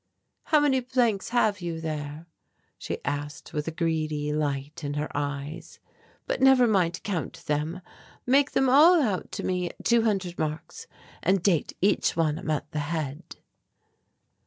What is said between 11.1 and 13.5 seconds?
and date each one a month ahead."